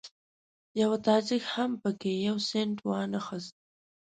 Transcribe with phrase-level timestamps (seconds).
[0.81, 3.55] یوه تاجک هم په کې یو سینټ وانخیست.